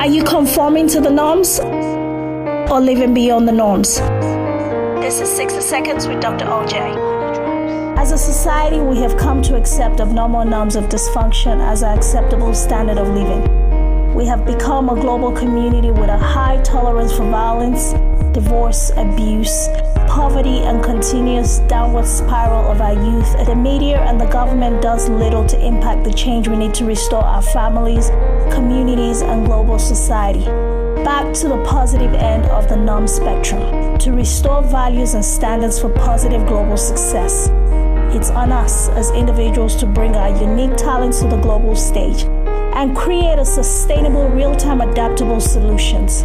Are 0.00 0.06
you 0.06 0.24
conforming 0.24 0.88
to 0.88 1.00
the 1.02 1.10
norms 1.10 1.60
or 1.60 2.80
living 2.80 3.12
beyond 3.12 3.46
the 3.46 3.52
norms? 3.52 3.98
This 4.98 5.20
is 5.20 5.28
60 5.30 5.60
Seconds 5.60 6.08
with 6.08 6.22
Dr. 6.22 6.46
OJ. 6.46 7.98
As 7.98 8.10
a 8.10 8.16
society, 8.16 8.78
we 8.78 8.96
have 8.96 9.18
come 9.18 9.42
to 9.42 9.56
accept 9.56 10.00
abnormal 10.00 10.46
norms 10.46 10.74
of 10.74 10.84
dysfunction 10.84 11.60
as 11.60 11.82
an 11.82 11.90
acceptable 11.90 12.54
standard 12.54 12.96
of 12.96 13.08
living. 13.08 14.14
We 14.14 14.24
have 14.24 14.46
become 14.46 14.88
a 14.88 14.94
global 14.94 15.32
community 15.32 15.90
with 15.90 16.08
a 16.08 16.16
high 16.16 16.62
tolerance 16.62 17.12
for 17.12 17.30
violence, 17.30 17.92
divorce, 18.32 18.92
abuse, 18.96 19.68
poverty, 20.10 20.58
and 20.58 20.82
continuous 20.82 21.60
downward 21.60 22.04
spiral 22.04 22.68
of 22.68 22.80
our 22.80 22.94
youth, 22.94 23.46
the 23.46 23.54
media 23.54 24.00
and 24.02 24.20
the 24.20 24.26
government 24.26 24.82
does 24.82 25.08
little 25.08 25.46
to 25.46 25.64
impact 25.64 26.02
the 26.02 26.12
change 26.12 26.48
we 26.48 26.56
need 26.56 26.74
to 26.74 26.84
restore 26.84 27.22
our 27.22 27.40
families, 27.40 28.10
communities, 28.52 29.22
and 29.22 29.46
global 29.46 29.78
society. 29.78 30.44
Back 31.04 31.32
to 31.34 31.48
the 31.48 31.64
positive 31.64 32.12
end 32.14 32.44
of 32.46 32.68
the 32.68 32.76
norm 32.76 33.06
spectrum 33.06 33.96
to 33.98 34.10
restore 34.10 34.62
values 34.64 35.14
and 35.14 35.24
standards 35.24 35.80
for 35.80 35.90
positive 35.90 36.44
global 36.48 36.76
success. 36.76 37.48
It's 38.12 38.30
on 38.30 38.50
us 38.50 38.88
as 38.88 39.12
individuals 39.12 39.76
to 39.76 39.86
bring 39.86 40.16
our 40.16 40.30
unique 40.42 40.76
talents 40.76 41.20
to 41.20 41.28
the 41.28 41.40
global 41.40 41.76
stage 41.76 42.24
and 42.74 42.96
create 42.96 43.38
a 43.38 43.44
sustainable, 43.44 44.28
real 44.28 44.56
time, 44.56 44.80
adaptable 44.80 45.40
solutions. 45.40 46.24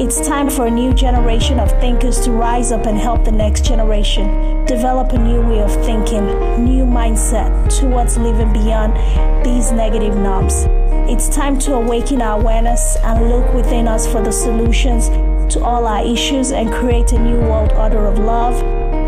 It's 0.00 0.26
time 0.26 0.48
for 0.48 0.66
a 0.66 0.70
new 0.70 0.94
generation 0.94 1.60
of 1.60 1.70
thinkers 1.78 2.20
to 2.20 2.32
rise 2.32 2.72
up 2.72 2.86
and 2.86 2.96
help 2.96 3.22
the 3.26 3.32
next 3.32 3.66
generation 3.66 4.64
develop 4.64 5.12
a 5.12 5.18
new 5.18 5.42
way 5.42 5.60
of 5.60 5.70
thinking, 5.84 6.24
new 6.64 6.86
mindset 6.86 7.68
towards 7.78 8.16
living 8.16 8.50
beyond 8.50 8.96
these 9.44 9.72
negative 9.72 10.16
norms. 10.16 10.64
It's 11.06 11.28
time 11.28 11.58
to 11.58 11.74
awaken 11.74 12.22
our 12.22 12.40
awareness 12.40 12.96
and 13.02 13.28
look 13.28 13.52
within 13.52 13.86
us 13.86 14.10
for 14.10 14.22
the 14.22 14.32
solutions 14.32 15.10
to 15.52 15.62
all 15.62 15.86
our 15.86 16.02
issues 16.02 16.50
and 16.50 16.72
create 16.72 17.12
a 17.12 17.18
new 17.18 17.38
world 17.38 17.74
order 17.74 18.06
of 18.06 18.18
love, 18.18 18.56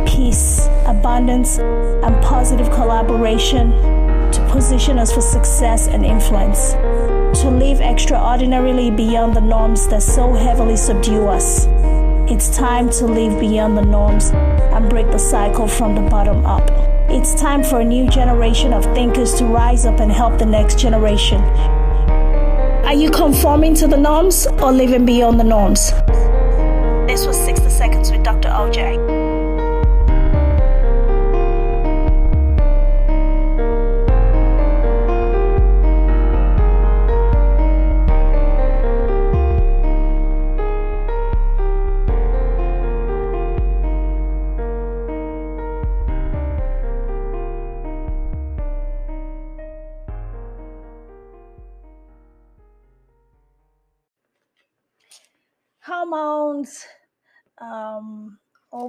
peace, 0.06 0.66
abundance, 0.84 1.58
and 1.58 2.22
positive 2.22 2.70
collaboration 2.70 3.70
to 4.30 4.46
position 4.52 4.98
us 4.98 5.10
for 5.10 5.22
success 5.22 5.88
and 5.88 6.04
influence 6.04 6.74
to 7.34 7.50
live 7.50 7.80
extraordinarily 7.80 8.90
beyond 8.90 9.34
the 9.34 9.40
norms 9.40 9.88
that 9.88 10.02
so 10.02 10.34
heavily 10.34 10.76
subdue 10.76 11.26
us. 11.26 11.66
It's 12.30 12.54
time 12.56 12.90
to 12.90 13.06
live 13.06 13.40
beyond 13.40 13.76
the 13.76 13.84
norms 13.84 14.30
and 14.30 14.88
break 14.88 15.10
the 15.10 15.18
cycle 15.18 15.66
from 15.66 15.94
the 15.94 16.02
bottom 16.02 16.44
up. 16.44 16.70
It's 17.10 17.34
time 17.34 17.62
for 17.62 17.80
a 17.80 17.84
new 17.84 18.08
generation 18.08 18.72
of 18.72 18.84
thinkers 18.94 19.34
to 19.34 19.44
rise 19.44 19.86
up 19.86 20.00
and 20.00 20.10
help 20.10 20.38
the 20.38 20.46
next 20.46 20.78
generation. 20.78 21.40
Are 22.84 22.94
you 22.94 23.10
conforming 23.10 23.74
to 23.76 23.86
the 23.86 23.96
norms 23.96 24.46
or 24.46 24.72
living 24.72 25.06
beyond 25.06 25.40
the 25.40 25.44
norms? 25.44 25.90
This 27.06 27.26
was 27.26 27.36
60 27.36 27.68
Seconds 27.68 28.10
with 28.10 28.22
Dr. 28.22 28.48
OJ. 28.48 29.11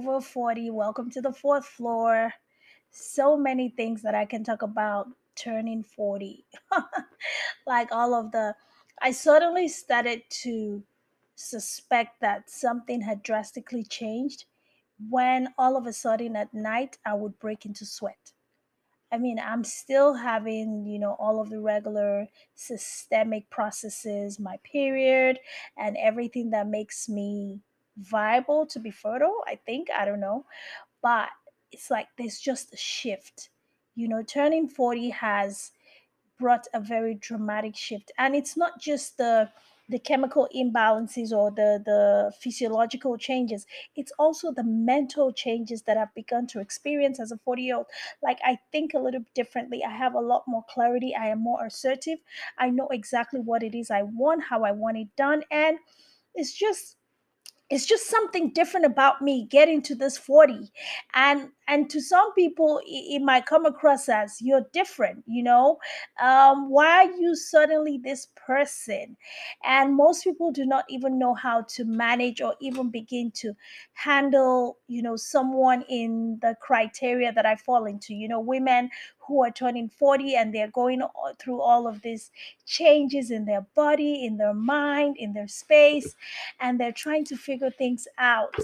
Over 0.06 0.20
40 0.20 0.68
welcome 0.68 1.10
to 1.10 1.22
the 1.22 1.32
fourth 1.32 1.64
floor. 1.64 2.30
So 2.90 3.38
many 3.38 3.70
things 3.70 4.02
that 4.02 4.14
i 4.14 4.26
can 4.26 4.44
talk 4.44 4.60
about 4.60 5.06
turning 5.34 5.82
40 5.82 6.44
like 7.66 7.90
all 7.90 8.14
of 8.14 8.30
the 8.30 8.54
i 9.00 9.10
suddenly 9.10 9.66
started 9.66 10.22
to 10.42 10.82
suspect 11.36 12.20
that 12.20 12.50
something 12.50 13.00
had 13.00 13.22
drastically 13.22 13.82
changed 13.82 14.44
when 15.08 15.48
all 15.56 15.74
of 15.74 15.86
a 15.86 15.92
sudden 15.92 16.36
at 16.36 16.52
night 16.52 16.98
i 17.06 17.14
would 17.14 17.38
break 17.38 17.64
into 17.64 17.86
sweat. 17.86 18.32
I 19.10 19.18
mean, 19.18 19.38
I'm 19.38 19.62
still 19.62 20.12
having, 20.14 20.84
you 20.86 20.98
know, 20.98 21.16
all 21.20 21.40
of 21.40 21.48
the 21.48 21.60
regular 21.60 22.26
systemic 22.56 23.48
processes, 23.48 24.40
my 24.40 24.56
period, 24.64 25.38
and 25.78 25.96
everything 25.96 26.50
that 26.50 26.66
makes 26.66 27.08
me 27.08 27.60
viable 27.96 28.66
to 28.66 28.78
be 28.78 28.90
fertile, 28.90 29.42
I 29.46 29.56
think. 29.56 29.88
I 29.90 30.04
don't 30.04 30.20
know. 30.20 30.46
But 31.02 31.30
it's 31.72 31.90
like 31.90 32.08
there's 32.18 32.38
just 32.38 32.72
a 32.74 32.76
shift. 32.76 33.50
You 33.94 34.08
know, 34.08 34.22
turning 34.22 34.68
40 34.68 35.10
has 35.10 35.72
brought 36.38 36.66
a 36.74 36.80
very 36.80 37.14
dramatic 37.14 37.76
shift. 37.76 38.12
And 38.18 38.34
it's 38.34 38.56
not 38.56 38.80
just 38.80 39.16
the 39.18 39.50
the 39.88 39.98
chemical 39.98 40.48
imbalances 40.56 41.30
or 41.30 41.50
the 41.50 41.82
the 41.84 42.32
physiological 42.40 43.18
changes 43.18 43.66
it's 43.94 44.12
also 44.18 44.50
the 44.50 44.64
mental 44.64 45.30
changes 45.30 45.82
that 45.82 45.98
i've 45.98 46.14
begun 46.14 46.46
to 46.46 46.58
experience 46.58 47.20
as 47.20 47.30
a 47.30 47.36
40 47.36 47.62
year 47.62 47.76
old 47.76 47.86
like 48.22 48.38
i 48.42 48.58
think 48.72 48.94
a 48.94 48.98
little 48.98 49.24
differently 49.34 49.84
i 49.84 49.90
have 49.90 50.14
a 50.14 50.20
lot 50.20 50.42
more 50.48 50.64
clarity 50.70 51.14
i 51.14 51.26
am 51.26 51.38
more 51.40 51.66
assertive 51.66 52.18
i 52.56 52.70
know 52.70 52.88
exactly 52.88 53.40
what 53.40 53.62
it 53.62 53.74
is 53.74 53.90
i 53.90 54.02
want 54.02 54.44
how 54.44 54.64
i 54.64 54.72
want 54.72 54.96
it 54.96 55.08
done 55.16 55.44
and 55.50 55.78
it's 56.34 56.52
just 56.54 56.96
it's 57.70 57.86
just 57.86 58.08
something 58.08 58.52
different 58.52 58.86
about 58.86 59.22
me 59.22 59.46
getting 59.50 59.82
to 59.82 59.94
this 59.94 60.18
40 60.18 60.70
and 61.14 61.48
and 61.68 61.90
to 61.90 62.00
some 62.00 62.32
people 62.34 62.80
it, 62.86 63.16
it 63.16 63.22
might 63.22 63.46
come 63.46 63.66
across 63.66 64.08
as 64.08 64.40
you're 64.40 64.66
different 64.72 65.24
you 65.26 65.42
know? 65.42 65.78
Um, 66.20 66.70
why 66.70 67.06
are 67.06 67.12
you 67.12 67.34
suddenly 67.34 67.98
this 68.02 68.28
person? 68.36 69.16
And 69.64 69.94
most 69.94 70.24
people 70.24 70.52
do 70.52 70.64
not 70.64 70.84
even 70.88 71.18
know 71.18 71.34
how 71.34 71.62
to 71.70 71.84
manage 71.84 72.40
or 72.40 72.54
even 72.60 72.90
begin 72.90 73.30
to 73.36 73.54
handle 73.92 74.78
you 74.86 75.02
know 75.02 75.16
someone 75.16 75.82
in 75.88 76.38
the 76.42 76.56
criteria 76.60 77.32
that 77.32 77.46
i 77.46 77.56
fall 77.56 77.86
into. 77.86 78.14
You 78.14 78.28
know 78.28 78.40
women 78.40 78.90
who 79.26 79.42
are 79.42 79.50
turning 79.50 79.88
40 79.88 80.36
and 80.36 80.54
they're 80.54 80.70
going 80.70 81.00
through 81.38 81.60
all 81.60 81.86
of 81.86 82.02
these 82.02 82.30
changes 82.66 83.30
in 83.30 83.46
their 83.46 83.62
body 83.74 84.24
in 84.26 84.36
their 84.36 84.52
mind 84.52 85.16
in 85.18 85.32
their 85.32 85.48
space 85.48 86.14
and 86.60 86.78
they're 86.78 86.92
trying 86.92 87.24
to 87.24 87.36
figure 87.36 87.70
things 87.70 88.06
out. 88.18 88.54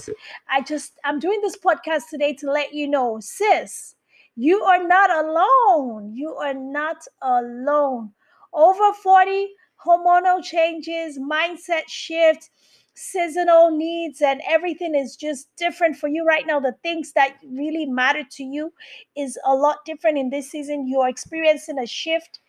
I 0.49 0.61
just 0.61 0.99
i'm 1.05 1.19
doing 1.19 1.41
this 1.43 1.57
podcast 1.57 2.09
today 2.11 2.35
to 2.35 2.51
let 2.51 2.75
you 2.75 2.89
know, 2.91 3.19
sis, 3.21 3.95
you 4.37 4.63
are 4.63 4.87
not 4.87 5.11
alone. 5.11 6.13
You 6.15 6.35
are 6.35 6.55
not 6.55 7.05
alone. 7.23 8.13
Over 8.53 8.93
40 8.93 9.49
hormonal 9.85 10.43
changes, 10.43 11.19
mindset 11.19 11.89
shift, 11.89 12.51
seasonal 12.95 13.71
needs, 13.71 14.21
and 14.21 14.43
everything 14.47 14.95
is 14.95 15.17
just 15.17 15.49
different 15.57 15.97
for 15.97 16.09
you 16.09 16.25
right 16.25 16.47
now. 16.47 16.61
The 16.61 16.77
things 16.83 17.13
that 17.13 17.37
really 17.47 17.87
matter 17.87 18.25
to 18.33 18.45
you 18.45 18.73
is 19.17 19.39
a 19.47 19.55
lot 19.55 19.79
different 19.87 20.19
in 20.19 20.31
this 20.31 20.51
season. 20.51 20.87
You 20.87 21.01
are 21.01 21.09
experiencing 21.09 21.79
a 21.79 21.87
shift. 21.87 22.41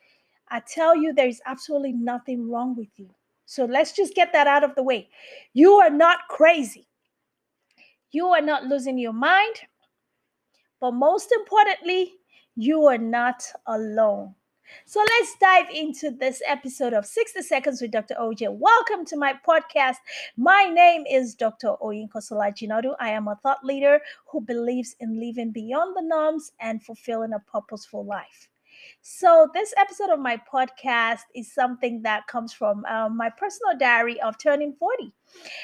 I 0.49 0.61
tell 0.61 0.95
you, 0.95 1.13
there 1.13 1.27
is 1.27 1.41
absolutely 1.45 1.93
nothing 1.93 2.49
wrong 2.49 2.75
with 2.75 2.89
you. 2.97 3.09
So 3.45 3.65
let's 3.65 3.93
just 3.93 4.13
get 4.13 4.33
that 4.33 4.47
out 4.47 4.63
of 4.63 4.75
the 4.75 4.83
way. 4.83 5.09
You 5.53 5.73
are 5.75 5.89
not 5.89 6.19
crazy. 6.29 6.87
You 8.11 8.27
are 8.27 8.41
not 8.41 8.65
losing 8.65 8.97
your 8.97 9.13
mind. 9.13 9.55
But 10.81 10.95
most 10.95 11.31
importantly, 11.31 12.13
you 12.55 12.87
are 12.87 12.97
not 12.97 13.43
alone. 13.67 14.33
So 14.85 14.99
let's 14.99 15.35
dive 15.39 15.69
into 15.69 16.09
this 16.09 16.41
episode 16.47 16.93
of 16.93 17.05
60 17.05 17.43
Seconds 17.43 17.81
with 17.81 17.91
Dr. 17.91 18.15
OJ. 18.15 18.47
Welcome 18.49 19.05
to 19.05 19.15
my 19.15 19.35
podcast. 19.47 19.97
My 20.37 20.71
name 20.73 21.03
is 21.07 21.35
Dr. 21.35 21.75
Oyinko 21.83 22.15
Solajinodu. 22.15 22.95
I 22.99 23.11
am 23.11 23.27
a 23.27 23.35
thought 23.43 23.63
leader 23.63 23.99
who 24.31 24.41
believes 24.41 24.95
in 24.99 25.19
living 25.19 25.51
beyond 25.51 25.95
the 25.95 26.01
norms 26.01 26.51
and 26.59 26.81
fulfilling 26.81 27.33
a 27.33 27.39
purposeful 27.39 28.03
life. 28.03 28.49
So, 29.03 29.49
this 29.51 29.73
episode 29.77 30.11
of 30.11 30.19
my 30.19 30.39
podcast 30.51 31.21
is 31.33 31.51
something 31.51 32.03
that 32.03 32.27
comes 32.27 32.53
from 32.53 32.85
um, 32.85 33.17
my 33.17 33.31
personal 33.31 33.75
diary 33.75 34.21
of 34.21 34.37
turning 34.37 34.73
40. 34.73 35.11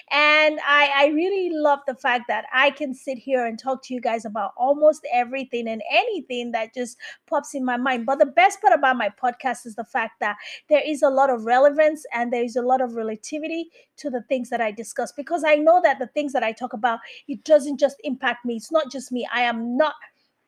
And 0.10 0.60
I, 0.66 0.90
I 0.96 1.06
really 1.08 1.52
love 1.54 1.80
the 1.86 1.94
fact 1.94 2.24
that 2.30 2.46
I 2.52 2.72
can 2.72 2.96
sit 2.96 3.20
here 3.20 3.46
and 3.46 3.60
talk 3.60 3.84
to 3.84 3.94
you 3.94 4.02
guys 4.02 4.26
about 4.26 4.54
almost 4.58 5.06
everything 5.14 5.68
and 5.68 5.84
anything 5.92 6.52
that 6.54 6.74
just 6.74 6.98
pops 7.28 7.54
in 7.54 7.64
my 7.64 7.78
mind. 7.78 8.08
But 8.08 8.18
the 8.18 8.26
best 8.26 8.60
part 8.60 8.74
about 8.74 8.98
my 8.98 9.10
podcast 9.10 9.68
is 9.68 9.76
the 9.76 9.84
fact 9.84 10.20
that 10.20 10.38
there 10.68 10.82
is 10.84 11.04
a 11.04 11.10
lot 11.10 11.30
of 11.30 11.46
relevance 11.46 12.06
and 12.14 12.34
there 12.34 12.44
is 12.44 12.56
a 12.56 12.64
lot 12.64 12.82
of 12.82 12.96
relativity 12.96 13.70
to 13.98 14.10
the 14.10 14.24
things 14.24 14.50
that 14.50 14.62
I 14.62 14.72
discuss 14.72 15.12
because 15.12 15.44
I 15.46 15.56
know 15.56 15.80
that 15.84 16.00
the 16.00 16.08
things 16.08 16.34
that 16.34 16.44
I 16.44 16.54
talk 16.54 16.74
about, 16.74 17.02
it 17.28 17.44
doesn't 17.44 17.80
just 17.80 17.98
impact 18.04 18.46
me. 18.46 18.56
It's 18.56 18.72
not 18.72 18.92
just 18.92 19.12
me. 19.12 19.28
I 19.32 19.42
am 19.42 19.78
not 19.78 19.94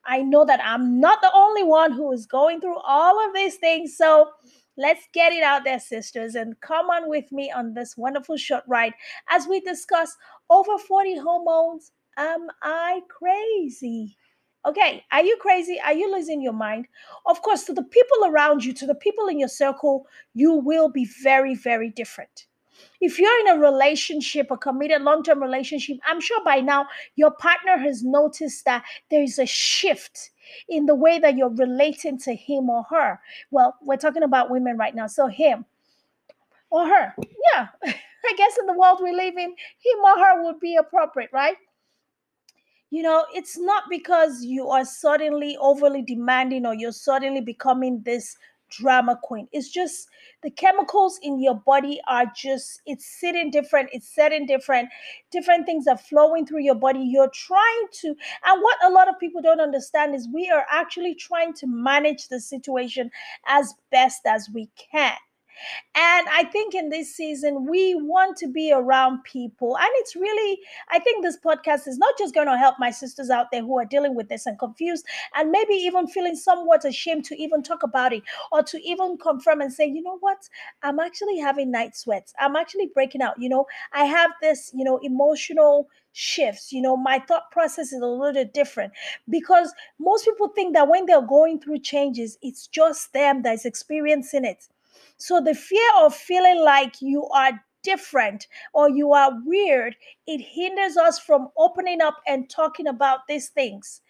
I 0.10 0.24
know 0.24 0.44
that 0.46 0.60
I'm 0.64 1.00
not 1.00 1.22
the 1.22 1.32
only 1.34 1.64
one 1.64 1.94
who 1.94 2.12
is 2.12 2.26
going 2.26 2.60
through 2.60 2.80
all 2.80 3.26
of 3.26 3.34
these 3.34 3.56
things. 3.56 3.96
So 3.96 4.30
Let's 4.80 5.10
get 5.14 5.34
it 5.34 5.44
out 5.44 5.66
there, 5.66 5.78
sisters, 5.78 6.36
and 6.36 6.58
come 6.62 6.90
on 6.90 7.10
with 7.10 7.34
me 7.34 7.52
on 7.52 7.74
this 7.74 7.98
wonderful 7.98 8.38
short 8.38 8.64
ride 8.66 8.94
as 9.30 9.46
we 9.46 9.60
discuss 9.60 10.16
over 10.50 10.78
40 10.78 11.18
hormones. 11.18 11.92
Am 12.18 12.48
I 12.64 13.02
crazy? 13.10 14.16
Okay, 14.66 15.04
are 15.12 15.22
you 15.22 15.38
crazy? 15.42 15.82
Are 15.84 15.92
you 15.92 16.10
losing 16.10 16.42
your 16.42 16.54
mind? 16.54 16.88
Of 17.26 17.42
course, 17.42 17.66
to 17.66 17.74
the 17.74 17.84
people 17.84 18.26
around 18.26 18.64
you, 18.64 18.72
to 18.76 18.88
the 18.88 18.96
people 18.96 19.28
in 19.28 19.38
your 19.38 19.50
circle, 19.50 20.08
you 20.34 20.54
will 20.54 20.90
be 20.90 21.06
very, 21.22 21.56
very 21.56 21.90
different. 21.90 22.48
If 23.02 23.20
you're 23.20 23.40
in 23.42 23.58
a 23.58 23.60
relationship, 23.60 24.52
a 24.52 24.58
committed 24.58 25.02
long 25.02 25.24
term 25.24 25.42
relationship, 25.42 25.98
I'm 26.08 26.20
sure 26.20 26.44
by 26.44 26.60
now 26.60 26.88
your 27.16 27.32
partner 27.32 27.78
has 27.78 28.04
noticed 28.04 28.66
that 28.66 28.84
there 29.10 29.24
is 29.24 29.40
a 29.40 29.46
shift 29.46 30.32
in 30.68 30.86
the 30.86 30.96
way 30.96 31.20
that 31.20 31.38
you're 31.38 31.50
relating 31.50 32.18
to 32.20 32.34
him 32.34 32.70
or 32.70 32.84
her. 32.90 33.20
Well, 33.52 33.76
we're 33.82 33.98
talking 33.98 34.24
about 34.24 34.50
women 34.50 34.78
right 34.78 34.96
now. 34.96 35.08
So, 35.08 35.28
him 35.28 35.66
or 36.70 36.88
her. 36.88 37.16
Yeah, 37.54 37.68
I 37.86 38.34
guess 38.38 38.58
in 38.60 38.66
the 38.66 38.74
world 38.74 39.00
we 39.02 39.12
live 39.12 39.36
in, 39.38 39.50
him 39.50 40.00
or 40.04 40.20
her 40.20 40.44
would 40.44 40.60
be 40.60 40.76
appropriate, 40.76 41.30
right? 41.34 41.56
you 42.92 43.04
know, 43.04 43.26
it's 43.34 43.58
not 43.58 43.84
because 43.90 44.44
you 44.44 44.70
are 44.70 44.84
suddenly 44.84 45.58
overly 45.58 46.02
demanding 46.02 46.66
or 46.66 46.74
you're 46.74 46.92
suddenly 46.92 47.42
becoming 47.42 48.02
this 48.04 48.36
drama 48.70 49.20
queen. 49.22 49.48
It's 49.52 49.70
just 49.70 50.08
the 50.44 50.50
chemicals 50.50 51.20
in 51.22 51.42
your 51.42 51.56
body 51.56 52.00
are 52.08 52.26
just, 52.36 52.82
it's 52.86 53.06
sitting 53.20 53.52
different, 53.52 53.90
it's 53.92 54.14
setting 54.14 54.46
different, 54.46 54.90
different 55.32 55.66
things 55.66 55.88
are 55.88 55.98
flowing 55.98 56.46
through 56.46 56.62
your 56.62 56.76
body. 56.76 57.00
You're 57.00 57.32
trying 57.34 57.88
to, 58.02 58.08
and 58.08 58.62
what 58.62 58.78
a 58.84 58.90
lot 58.90 59.08
of 59.08 59.20
people 59.20 59.42
don't 59.42 59.62
understand 59.62 60.16
is 60.16 60.28
we 60.34 60.50
are 60.50 60.66
actually 60.72 61.16
trying 61.16 61.54
to 61.54 61.68
manage 61.68 62.28
the 62.28 62.40
situation 62.40 63.12
as 63.48 63.74
best 63.92 64.22
as 64.26 64.50
we 64.54 64.70
can. 64.92 65.16
And 65.96 66.28
I 66.30 66.44
think 66.46 66.76
in 66.76 66.90
this 66.90 67.16
season, 67.16 67.68
we 67.70 67.96
want 67.96 68.38
to 68.38 68.48
be 68.48 68.72
around 68.74 69.24
people. 69.24 69.78
And 69.78 69.90
it's 69.96 70.16
really, 70.16 70.60
I 70.90 71.00
think 71.00 71.24
this 71.24 71.38
podcast 71.38 71.88
is 71.88 71.98
not 71.98 72.14
just 72.18 72.34
going 72.34 72.48
to 72.48 72.58
help 72.58 72.76
my 72.80 72.92
sisters 72.92 73.30
out 73.30 73.48
there 73.52 73.62
who 73.62 73.78
are 73.80 73.86
dealing 73.86 74.16
with 74.16 74.30
this 74.30 74.46
and 74.46 74.58
confused 74.58 75.06
and 75.36 75.52
maybe 75.52 75.74
even 75.74 76.08
feeling 76.08 76.36
somewhat 76.36 76.86
ashamed 76.86 77.26
to 77.26 77.42
even 77.42 77.64
talk 77.64 77.84
about 77.84 78.14
it 78.14 78.24
or 78.52 78.64
to 78.64 78.82
even 78.82 79.18
confirm 79.18 79.62
and 79.62 79.74
say, 79.74 79.86
you 79.86 80.02
know 80.02 80.18
what, 80.20 80.50
I'm 80.84 81.00
actually 81.00 81.38
having 81.40 81.72
night 81.72 81.96
sweats. 81.96 82.34
I'm 82.40 82.56
actually 82.56 82.92
breaking 82.94 83.22
out. 83.22 83.36
You 83.40 83.50
know, 83.50 83.66
I 83.94 84.06
have 84.06 84.32
this, 84.42 84.72
you 84.74 84.84
know, 84.86 85.00
emotional 85.04 85.90
shifts 86.12 86.72
you 86.74 86.82
know 86.82 86.98
my 86.98 87.20
thought 87.28 87.52
process 87.52 87.94
is 87.94 88.02
a 88.02 88.06
little 88.06 88.44
different 88.54 88.92
because 89.30 89.72
most 90.00 90.26
people 90.26 90.48
think 90.50 90.74
that 90.74 90.88
when 90.88 91.06
they're 91.06 91.22
going 91.22 91.60
through 91.60 91.80
changes 91.80 92.38
it's 92.42 92.68
just 92.68 93.14
them 93.14 93.42
that's 93.44 93.64
experiencing 93.64 94.44
it 94.44 94.68
so 95.18 95.42
the 95.42 95.54
fear 95.56 95.90
of 96.00 96.16
feeling 96.16 96.64
like 96.64 96.96
you 97.02 97.28
are 97.30 97.52
different 97.90 98.48
or 98.74 98.90
you 98.90 99.14
are 99.14 99.32
weird, 99.46 99.96
it 100.28 100.40
hinders 100.42 100.96
us 100.96 101.18
from 101.18 101.50
opening 101.58 102.02
up 102.02 102.18
and 102.28 102.50
talking 102.50 102.88
about 102.88 103.22
these 103.28 103.50
things. 103.50 104.02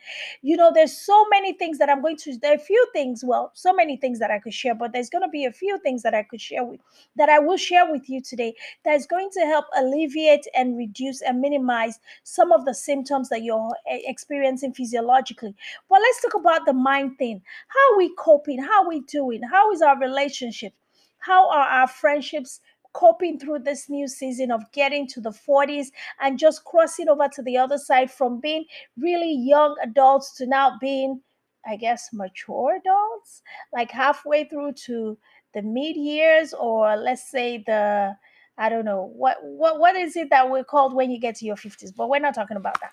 You 0.42 0.58
know, 0.58 0.72
there's 0.74 0.98
so 0.98 1.26
many 1.30 1.54
things 1.54 1.78
that 1.78 1.90
I'm 1.90 2.02
going 2.02 2.18
to, 2.18 2.38
there 2.38 2.52
are 2.52 2.56
a 2.56 2.60
few 2.60 2.86
things, 2.92 3.24
well, 3.24 3.52
so 3.54 3.74
many 3.74 3.96
things 3.96 4.20
that 4.20 4.32
I 4.32 4.40
could 4.40 4.54
share, 4.54 4.76
but 4.76 4.92
there's 4.92 5.10
going 5.10 5.22
to 5.22 5.30
be 5.30 5.46
a 5.46 5.52
few 5.52 5.80
things 5.80 6.04
that 6.04 6.14
I 6.14 6.24
could 6.24 6.42
share 6.42 6.66
with, 6.66 6.82
that 7.16 7.30
I 7.30 7.40
will 7.40 7.58
share 7.58 7.90
with 7.90 8.10
you 8.10 8.22
today 8.22 8.54
that's 8.84 9.06
going 9.06 9.30
to 9.34 9.42
help 9.42 9.66
alleviate 9.78 10.46
and 10.56 10.78
reduce 10.78 11.22
and 11.22 11.40
minimize 11.40 12.00
some 12.24 12.52
of 12.52 12.66
the 12.66 12.74
symptoms 12.74 13.30
that 13.30 13.44
you're 13.44 13.72
experiencing 13.86 14.74
physiologically. 14.74 15.56
But 15.90 16.02
let's 16.02 16.22
talk 16.22 16.34
about 16.34 16.66
the 16.66 16.74
mind 16.74 17.18
thing. 17.18 17.42
How 17.68 17.94
are 17.94 17.98
we 17.98 18.14
coping? 18.18 18.62
How 18.62 18.84
are 18.84 18.90
we 18.90 19.02
doing? 19.02 19.42
How 19.44 19.72
is 19.72 19.82
our 19.82 19.98
relationship? 19.98 20.74
How 21.20 21.50
are 21.50 21.68
our 21.68 21.88
friendships 21.88 22.62
coping 22.94 23.40
through 23.40 23.60
this 23.60 23.90
new 23.90 24.08
season 24.08 24.52
of 24.52 24.64
getting 24.72 25.08
to 25.08 25.22
the 25.22 25.32
40s 25.32 25.88
and 26.20 26.40
just 26.40 26.64
crossing 26.66 27.10
over 27.10 27.28
to 27.28 27.42
the 27.42 27.58
other 27.58 27.78
side 27.78 28.12
from 28.12 28.40
being 28.40 28.66
really 28.98 29.34
young 29.34 29.76
adults 29.84 30.36
to 30.38 30.48
now 30.48 30.78
being, 30.80 31.22
I 31.66 31.76
guess, 31.76 32.10
mature 32.14 32.78
adults, 32.78 33.42
like 33.74 33.92
halfway 33.92 34.46
through 34.46 34.74
to 34.86 35.18
the 35.54 35.62
mid 35.62 35.96
years, 35.96 36.54
or 36.54 36.96
let's 36.96 37.30
say 37.30 37.64
the 37.66 38.16
I 38.58 38.68
don't 38.68 38.86
know 38.86 39.12
what 39.16 39.38
what 39.42 39.80
what 39.80 39.96
is 39.96 40.18
it 40.18 40.30
that 40.32 40.50
we're 40.50 40.66
called 40.66 40.94
when 40.94 41.12
you 41.12 41.20
get 41.20 41.36
to 41.38 41.46
your 41.46 41.56
50s, 41.56 41.96
but 41.96 42.10
we're 42.10 42.20
not 42.20 42.36
talking 42.36 42.58
about 42.58 42.80
that. 42.82 42.92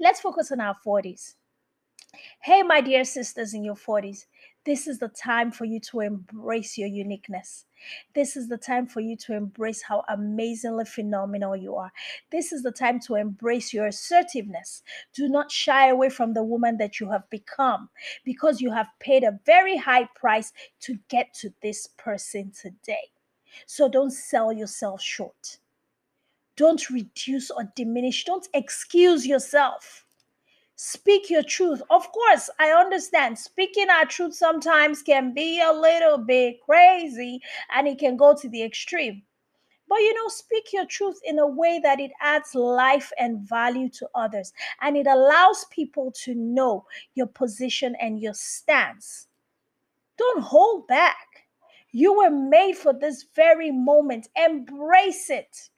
Let's 0.00 0.20
focus 0.20 0.50
on 0.52 0.60
our 0.60 0.76
40s. 0.84 1.34
Hey, 2.40 2.62
my 2.62 2.80
dear 2.80 3.04
sisters 3.04 3.54
in 3.54 3.64
your 3.64 3.74
40s, 3.74 4.26
this 4.64 4.86
is 4.86 4.98
the 4.98 5.08
time 5.08 5.52
for 5.52 5.64
you 5.64 5.78
to 5.80 6.00
embrace 6.00 6.76
your 6.76 6.88
uniqueness. 6.88 7.66
This 8.14 8.36
is 8.36 8.48
the 8.48 8.56
time 8.56 8.86
for 8.86 9.00
you 9.00 9.16
to 9.18 9.34
embrace 9.34 9.82
how 9.82 10.04
amazingly 10.08 10.84
phenomenal 10.84 11.54
you 11.54 11.76
are. 11.76 11.92
This 12.32 12.52
is 12.52 12.62
the 12.62 12.72
time 12.72 12.98
to 13.00 13.14
embrace 13.14 13.72
your 13.72 13.86
assertiveness. 13.86 14.82
Do 15.14 15.28
not 15.28 15.52
shy 15.52 15.88
away 15.88 16.08
from 16.08 16.34
the 16.34 16.42
woman 16.42 16.78
that 16.78 16.98
you 16.98 17.10
have 17.10 17.28
become 17.30 17.90
because 18.24 18.60
you 18.60 18.72
have 18.72 18.88
paid 18.98 19.22
a 19.22 19.38
very 19.46 19.76
high 19.76 20.08
price 20.16 20.52
to 20.80 20.98
get 21.08 21.32
to 21.34 21.52
this 21.62 21.86
person 21.96 22.50
today. 22.50 23.10
So 23.66 23.88
don't 23.88 24.10
sell 24.10 24.52
yourself 24.52 25.00
short. 25.00 25.58
Don't 26.56 26.88
reduce 26.90 27.50
or 27.50 27.70
diminish. 27.76 28.24
Don't 28.24 28.48
excuse 28.54 29.26
yourself 29.26 30.05
speak 30.76 31.30
your 31.30 31.42
truth. 31.42 31.82
Of 31.90 32.10
course, 32.12 32.48
I 32.58 32.70
understand 32.70 33.38
speaking 33.38 33.90
our 33.90 34.04
truth 34.04 34.34
sometimes 34.34 35.02
can 35.02 35.34
be 35.34 35.60
a 35.60 35.72
little 35.72 36.18
bit 36.18 36.60
crazy 36.62 37.40
and 37.74 37.88
it 37.88 37.98
can 37.98 38.16
go 38.16 38.34
to 38.34 38.48
the 38.48 38.62
extreme. 38.62 39.22
But 39.88 40.00
you 40.00 40.14
know, 40.14 40.28
speak 40.28 40.72
your 40.72 40.86
truth 40.86 41.18
in 41.24 41.38
a 41.38 41.46
way 41.46 41.80
that 41.82 42.00
it 42.00 42.10
adds 42.20 42.54
life 42.54 43.12
and 43.18 43.48
value 43.48 43.88
to 43.90 44.08
others 44.14 44.52
and 44.80 44.96
it 44.96 45.06
allows 45.06 45.64
people 45.70 46.12
to 46.24 46.34
know 46.34 46.84
your 47.14 47.28
position 47.28 47.96
and 48.00 48.20
your 48.20 48.34
stance. 48.34 49.28
Don't 50.18 50.42
hold 50.42 50.88
back. 50.88 51.26
You 51.92 52.18
were 52.18 52.30
made 52.30 52.76
for 52.76 52.92
this 52.92 53.26
very 53.34 53.70
moment. 53.70 54.28
Embrace 54.36 55.30
it. 55.30 55.70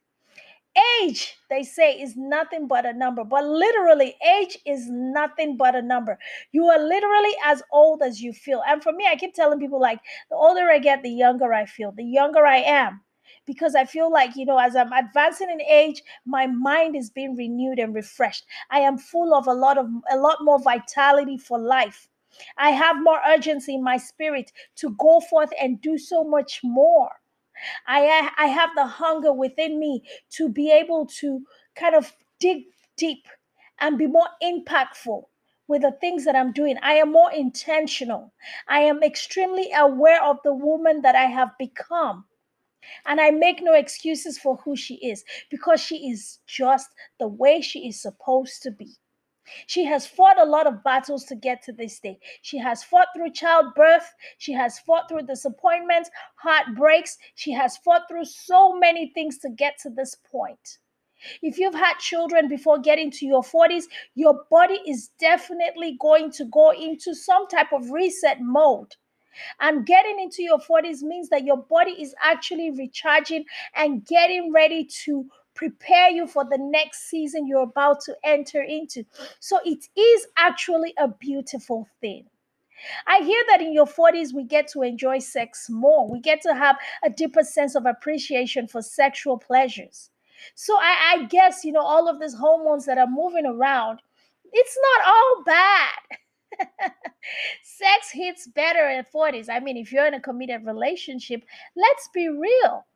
Age, 1.03 1.35
they 1.51 1.63
say, 1.63 2.01
is 2.01 2.15
nothing 2.17 2.69
but 2.69 2.87
a 2.87 2.93
number, 2.93 3.25
but 3.25 3.45
literally, 3.45 4.17
age 4.39 4.59
is 4.65 4.87
nothing 4.89 5.57
but 5.57 5.75
a 5.75 5.83
number. 5.83 6.19
You 6.53 6.67
are 6.67 6.79
literally 6.79 7.35
as 7.45 7.63
old 7.73 8.03
as 8.03 8.21
you 8.21 8.33
feel. 8.33 8.63
And 8.69 8.83
for 8.83 8.93
me, 8.93 9.07
I 9.11 9.17
keep 9.17 9.35
telling 9.35 9.59
people, 9.59 9.81
like, 9.81 10.01
the 10.31 10.37
older 10.37 10.71
I 10.71 10.79
get, 10.79 11.03
the 11.03 11.11
younger 11.11 11.53
I 11.53 11.67
feel, 11.67 11.93
the 11.93 12.05
younger 12.05 12.47
I 12.47 12.59
am. 12.59 13.01
Because 13.47 13.75
I 13.75 13.85
feel 13.87 14.11
like, 14.13 14.37
you 14.37 14.45
know, 14.45 14.59
as 14.59 14.77
I'm 14.77 14.93
advancing 14.93 15.51
in 15.51 15.61
age, 15.63 16.03
my 16.27 16.47
mind 16.47 16.95
is 16.97 17.11
being 17.11 17.35
renewed 17.35 17.79
and 17.79 17.95
refreshed. 17.95 18.45
I 18.71 18.81
am 18.81 18.99
full 18.99 19.35
of 19.35 19.47
a 19.47 19.55
lot 19.55 19.79
of 19.79 19.87
a 20.11 20.17
lot 20.19 20.39
more 20.43 20.61
vitality 20.63 21.39
for 21.39 21.59
life. 21.59 22.09
I 22.59 22.71
have 22.71 23.03
more 23.03 23.21
urgency 23.27 23.75
in 23.75 23.83
my 23.83 23.97
spirit 23.97 24.53
to 24.77 24.91
go 24.99 25.21
forth 25.21 25.51
and 25.61 25.81
do 25.81 25.97
so 25.97 26.25
much 26.25 26.61
more. 26.63 27.11
I, 27.87 28.31
I 28.37 28.47
have 28.47 28.71
the 28.75 28.87
hunger 28.87 29.33
within 29.33 29.79
me 29.79 30.03
to 30.31 30.49
be 30.49 30.71
able 30.71 31.07
to 31.21 31.43
kind 31.75 31.95
of 31.95 32.13
dig 32.41 32.65
deep 32.97 33.27
and 33.81 33.99
be 33.99 34.07
more 34.07 34.29
impactful 34.43 35.25
with 35.69 35.83
the 35.83 35.93
things 36.01 36.25
that 36.25 36.35
I'm 36.35 36.53
doing. 36.53 36.79
I 36.83 36.95
am 36.95 37.13
more 37.13 37.31
intentional. 37.33 38.33
I 38.69 38.81
am 38.81 39.03
extremely 39.03 39.71
aware 39.77 40.23
of 40.23 40.39
the 40.43 40.55
woman 40.55 41.03
that 41.03 41.15
I 41.15 41.27
have 41.27 41.51
become. 41.59 42.25
And 43.05 43.21
I 43.21 43.31
make 43.31 43.63
no 43.63 43.75
excuses 43.75 44.39
for 44.39 44.57
who 44.57 44.75
she 44.75 44.95
is 44.95 45.25
because 45.51 45.81
she 45.81 46.11
is 46.11 46.39
just 46.47 46.89
the 47.21 47.29
way 47.29 47.61
she 47.61 47.87
is 47.87 48.01
supposed 48.01 48.63
to 48.63 48.71
be. 48.71 48.95
She 49.67 49.85
has 49.85 50.07
fought 50.07 50.39
a 50.39 50.45
lot 50.45 50.67
of 50.67 50.83
battles 50.83 51.25
to 51.25 51.35
get 51.35 51.63
to 51.65 51.73
this 51.73 51.99
day. 52.01 52.19
She 52.43 52.59
has 52.59 52.83
fought 52.83 53.09
through 53.15 53.33
childbirth. 53.33 54.13
She 54.39 54.53
has 54.53 54.79
fought 54.81 55.09
through 55.09 55.23
disappointments, 55.23 56.11
heartbreaks. 56.37 57.19
She 57.35 57.53
has 57.53 57.77
fought 57.79 58.03
through 58.09 58.25
so 58.25 58.79
many 58.79 59.13
things 59.15 59.39
to 59.39 59.51
get 59.51 59.79
to 59.83 59.91
this 59.91 60.15
point. 60.15 60.79
If 61.43 61.59
you've 61.59 61.75
had 61.75 61.99
children 61.99 62.49
before 62.49 62.79
getting 62.79 63.11
to 63.13 63.27
your 63.27 63.43
40s, 63.43 63.85
your 64.15 64.45
body 64.51 64.81
is 64.87 65.11
definitely 65.19 65.97
going 66.01 66.31
to 66.33 66.45
go 66.45 66.71
into 66.71 67.15
some 67.15 67.49
type 67.49 67.73
of 67.73 67.91
reset 67.91 68.41
mode. 68.41 68.95
And 69.61 69.87
getting 69.87 70.19
into 70.19 70.43
your 70.43 70.59
40s 70.59 71.03
means 71.03 71.29
that 71.29 71.45
your 71.45 71.59
body 71.59 71.93
is 71.93 72.15
actually 72.23 72.71
recharging 72.71 73.45
and 73.75 74.05
getting 74.05 74.53
ready 74.53 74.85
to 75.05 75.27
prepare 75.59 76.09
you 76.09 76.25
for 76.25 76.45
the 76.45 76.57
next 76.57 77.11
season 77.11 77.45
you're 77.45 77.65
about 77.65 78.01
to 78.01 78.17
enter 78.23 78.63
into. 78.63 79.05
So 79.41 79.59
it 79.65 79.89
is 79.99 80.27
actually 80.37 80.95
a 80.97 81.09
beautiful 81.09 81.89
thing. 82.01 82.27
I 83.09 83.19
hear 83.25 83.43
that 83.51 83.61
in 83.61 83.73
your 83.73 83.87
40s, 83.87 84.33
we 84.33 84.45
get 84.45 84.69
to 84.69 84.83
enjoy 84.83 85.19
sex 85.19 85.69
more. 85.69 86.09
We 86.09 86.21
get 86.21 86.41
to 86.43 86.55
have 86.55 86.77
a 87.05 87.11
deeper 87.11 87.43
sense 87.43 87.75
of 87.75 87.87
appreciation 87.87 88.69
for 88.69 88.83
sexual 88.83 89.37
pleasures. 89.37 90.11
So 90.55 90.77
I, 90.77 91.17
I 91.17 91.25
guess, 91.25 91.65
you 91.65 91.73
know, 91.73 91.83
all 91.83 92.09
of 92.09 92.21
these 92.21 92.35
hormones 92.35 92.87
that 92.87 92.99
are 92.99 93.09
moving 93.09 93.45
around, 93.45 93.99
it's 94.53 94.79
not 94.81 95.13
all 95.13 95.43
bad. 95.45 96.93
Sex 97.65 98.13
hits 98.13 98.47
better 98.47 98.87
at 98.87 99.13
40s. 99.13 99.49
I 99.51 99.59
mean, 99.59 99.77
if 99.77 99.91
you're 99.91 100.07
in 100.07 100.15
a 100.15 100.21
committed 100.21 100.65
relationship, 100.65 101.43
let's 101.75 102.09
be 102.15 102.29
real. 102.29 102.87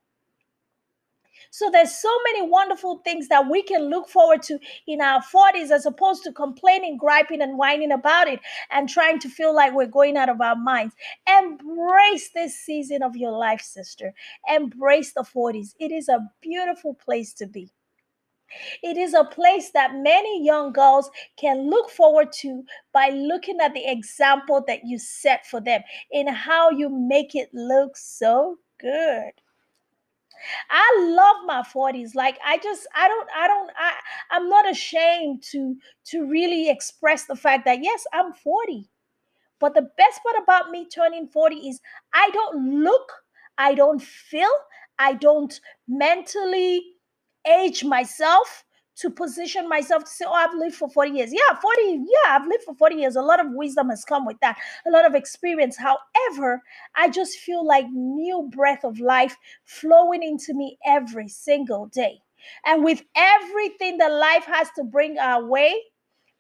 So 1.55 1.69
there's 1.71 1.95
so 1.95 2.09
many 2.25 2.49
wonderful 2.49 3.03
things 3.05 3.29
that 3.29 3.51
we 3.51 3.63
can 3.63 3.91
look 3.91 4.09
forward 4.09 4.41
to 4.45 4.59
in 4.87 5.03
our 5.03 5.23
40s 5.23 5.71
as 5.71 5.85
opposed 5.85 6.25
to 6.25 6.33
complaining, 6.33 6.97
griping, 6.97 7.43
and 7.43 7.59
whining 7.59 7.93
about 7.93 8.27
it 8.27 8.41
and 8.71 8.89
trying 8.89 9.19
to 9.19 9.29
feel 9.29 9.55
like 9.55 9.75
we're 9.75 9.87
going 9.87 10.17
out 10.17 10.31
of 10.31 10.41
our 10.41 10.57
minds. 10.57 10.95
Embrace 11.29 12.31
this 12.31 12.59
season 12.59 13.03
of 13.03 13.17
your 13.17 13.33
life, 13.33 13.61
sister. 13.61 14.15
Embrace 14.49 15.13
the 15.13 15.25
40s. 15.25 15.75
It 15.79 15.93
is 15.93 16.09
a 16.09 16.27
beautiful 16.41 16.95
place 16.95 17.35
to 17.35 17.47
be. 17.47 17.71
It 18.83 18.97
is 18.97 19.13
a 19.13 19.25
place 19.25 19.73
that 19.73 19.97
many 19.97 20.43
young 20.43 20.73
girls 20.73 21.11
can 21.37 21.69
look 21.69 21.91
forward 21.91 22.33
to 22.41 22.65
by 22.95 23.11
looking 23.11 23.59
at 23.61 23.75
the 23.75 23.85
example 23.87 24.65
that 24.67 24.87
you 24.87 24.99
set 24.99 25.45
for 25.45 25.61
them 25.61 25.83
in 26.11 26.29
how 26.29 26.71
you 26.71 26.89
make 26.89 27.35
it 27.35 27.51
look 27.53 27.99
so 27.99 28.57
good. 28.81 29.33
I 30.71 31.15
love 31.17 31.37
my 31.47 31.63
40s. 31.63 32.15
Like 32.15 32.39
I 32.45 32.59
just 32.59 32.87
I 32.95 33.09
don't 33.09 33.29
I 33.37 33.47
don't 33.49 33.71
I 33.77 33.93
I'm 34.31 34.49
not 34.49 34.71
ashamed 34.71 35.43
to 35.53 35.77
to 36.07 36.27
really 36.27 36.71
express 36.71 37.27
the 37.27 37.37
fact 37.37 37.65
that 37.65 37.83
yes, 37.83 38.05
I'm 38.13 38.33
40. 38.33 38.89
But 39.61 39.75
the 39.75 39.89
best 39.97 40.21
part 40.25 40.43
about 40.43 40.71
me 40.71 40.89
turning 40.89 41.29
40 41.29 41.69
is 41.69 41.81
I 42.13 42.31
don't 42.33 42.83
look, 42.83 43.13
I 43.59 43.75
don't 43.75 44.03
feel, 44.03 44.51
I 44.99 45.15
don't 45.15 45.61
mentally 45.87 46.83
age 47.47 47.85
myself 47.85 48.65
to 48.97 49.11
position 49.11 49.69
myself 49.69 50.05
to 50.05 50.11
say, 50.11 50.25
Oh, 50.27 50.33
I've 50.33 50.55
lived 50.55 50.75
for 50.75 50.89
40 50.89 51.11
years. 51.11 51.33
Yeah, 51.33 51.59
40, 51.61 51.83
yeah, 51.83 52.37
I've 52.37 52.47
lived 52.47 52.65
for 52.65 52.75
40 52.75 52.97
years. 52.97 53.17
A 53.17 53.23
lot 53.23 53.41
of 53.41 53.47
wisdom 53.51 53.89
has 53.91 54.05
come 54.05 54.27
with 54.27 54.39
that, 54.41 54.59
a 54.87 54.91
lot 54.91 55.07
of 55.07 55.15
experience. 55.15 55.77
However, 55.77 56.63
I 56.95 57.09
just 57.09 57.39
feel 57.39 57.67
like 57.67 57.87
new 57.93 58.49
breath 58.53 58.85
of 58.85 59.01
life 59.01 59.37
flowing 59.65 60.23
into 60.23 60.55
me 60.55 60.79
every 60.85 61.29
single 61.29 61.87
day. 61.87 62.21
And 62.67 62.83
with 62.85 63.03
everything 63.15 63.99
that 63.99 64.11
life 64.13 64.45
has 64.47 64.69
to 64.77 64.85
bring 64.85 65.19
our 65.19 65.45
way, 65.45 65.81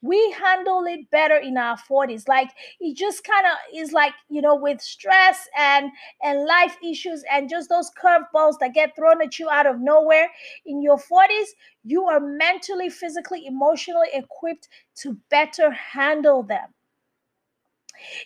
we 0.03 0.31
handle 0.33 0.85
it 0.85 1.09
better 1.11 1.37
in 1.37 1.57
our 1.57 1.77
40s 1.77 2.29
like 2.29 2.51
it 2.81 2.97
just 2.97 3.25
kind 3.25 3.47
of 3.47 3.53
is 3.75 3.93
like 3.93 4.13
you 4.29 4.43
know 4.43 4.55
with 4.55 4.81
stress 4.81 5.49
and 5.57 5.91
and 6.23 6.45
life 6.45 6.77
issues 6.85 7.25
and 7.33 7.49
just 7.49 7.69
those 7.69 7.91
curveballs 8.03 8.59
that 8.61 8.75
get 8.75 8.95
thrown 8.97 9.23
at 9.23 9.39
you 9.39 9.49
out 9.49 9.67
of 9.67 9.81
nowhere. 9.81 10.29
In 10.67 10.83
your 10.83 10.99
40s 10.99 11.49
you 11.85 12.05
are 12.07 12.21
mentally 12.21 12.91
physically 12.91 13.47
emotionally 13.47 14.09
equipped 14.13 14.69
to 14.97 15.17
better 15.31 15.71
handle 15.71 16.43
them 16.43 16.69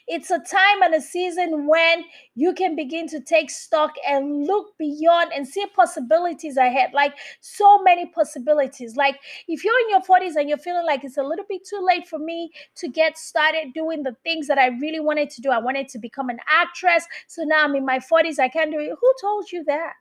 it's 0.07 0.31
a 0.31 0.39
time 0.39 0.83
and 0.83 0.95
a 0.95 1.01
season 1.01 1.67
when 1.67 2.05
you 2.35 2.53
can 2.53 2.77
begin 2.77 3.09
to 3.09 3.21
take 3.21 3.51
stock 3.51 3.93
and 4.07 4.47
look 4.47 4.77
beyond 4.79 5.33
and 5.35 5.47
see 5.47 5.65
possibilities 5.75 6.57
ahead. 6.57 6.91
Like 6.93 7.15
so 7.41 7.83
many 7.83 8.07
possibilities. 8.07 8.97
Like 8.97 9.19
if 9.49 9.65
you're 9.65 9.79
in 9.81 9.91
your 9.91 10.03
40s 10.03 10.37
and 10.37 10.49
you're 10.49 10.59
feeling 10.59 10.87
like 10.87 11.05
it's 11.05 11.19
a 11.19 11.23
little 11.23 11.45
bit 11.49 11.67
too 11.67 11.85
late 11.85 12.07
for 12.09 12.19
me 12.19 12.51
to 12.77 12.89
get 12.89 13.19
started 13.19 13.73
doing 13.75 14.03
the 14.03 14.17
things 14.23 14.47
that 14.49 14.59
I 14.59 14.69
really 14.69 15.01
wanted 15.01 15.31
to 15.31 15.41
do, 15.41 15.51
I 15.51 15.59
wanted 15.59 15.89
to 15.91 15.99
become 15.99 16.29
an 16.29 16.39
actress. 16.49 17.07
So 17.27 17.43
now 17.45 17.65
I'm 17.65 17.75
in 17.75 17.85
my 17.85 17.99
40s, 17.99 18.39
I 18.39 18.49
can't 18.49 18.71
do 18.71 18.81
it. 18.81 18.91
Who 19.01 19.13
told 19.21 19.51
you 19.51 19.65
that? 19.65 19.95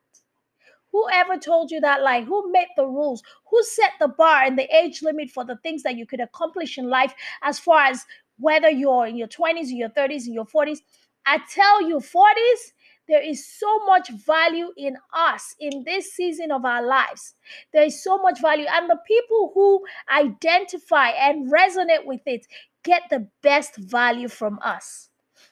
Whoever 0.96 1.38
told 1.38 1.72
you 1.72 1.82
that 1.82 2.04
lie? 2.04 2.22
Who 2.22 2.50
made 2.54 2.70
the 2.78 2.86
rules? 2.86 3.22
Who 3.52 3.62
set 3.64 3.92
the 4.00 4.08
bar 4.08 4.44
and 4.44 4.58
the 4.58 4.74
age 4.74 5.02
limit 5.02 5.30
for 5.30 5.44
the 5.44 5.58
things 5.58 5.84
that 5.84 5.98
you 5.98 6.06
could 6.06 6.22
accomplish 6.22 6.78
in 6.78 6.90
life 6.90 7.14
as 7.44 7.60
far 7.60 7.84
as 7.84 8.06
whether 8.38 8.70
you're 8.70 9.08
in 9.08 9.16
your 9.16 9.28
20s, 9.28 9.68
your 9.70 9.90
30s, 9.90 10.28
in 10.28 10.34
your 10.34 10.46
40s. 10.46 10.80
I 11.26 11.40
tell 11.52 11.82
you, 11.82 11.98
40s, 11.98 12.74
there 13.08 13.22
is 13.22 13.48
so 13.48 13.86
much 13.86 14.10
value 14.10 14.72
in 14.78 14.98
us 15.14 15.56
in 15.60 15.84
this 15.84 16.14
season 16.14 16.52
of 16.52 16.66
our 16.66 16.84
lives. 16.84 17.36
There 17.72 17.84
is 17.84 18.04
so 18.04 18.18
much 18.18 18.42
value. 18.42 18.66
And 18.70 18.90
the 18.90 19.00
people 19.08 19.52
who 19.54 19.84
identify 20.12 21.10
and 21.10 21.52
resonate 21.52 22.06
with 22.06 22.22
it 22.26 22.48
get 22.84 23.04
the 23.10 23.28
best 23.42 23.76
value 23.78 24.28
from 24.28 24.60
us. 24.64 25.10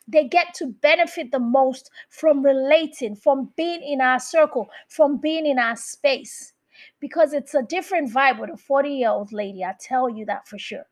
They 0.07 0.27
get 0.27 0.53
to 0.55 0.67
benefit 0.67 1.31
the 1.31 1.39
most 1.39 1.89
from 2.09 2.43
relating, 2.43 3.15
from 3.15 3.51
being 3.55 3.81
in 3.83 4.01
our 4.01 4.19
circle, 4.19 4.69
from 4.87 5.17
being 5.17 5.45
in 5.45 5.59
our 5.59 5.75
space. 5.75 6.53
Because 6.99 7.33
it's 7.33 7.53
a 7.53 7.61
different 7.61 8.11
vibe 8.11 8.39
with 8.39 8.49
a 8.49 8.57
40 8.57 8.89
year 8.89 9.09
old 9.09 9.31
lady. 9.31 9.63
I 9.63 9.75
tell 9.79 10.09
you 10.09 10.25
that 10.25 10.47
for 10.47 10.57
sure. 10.57 10.85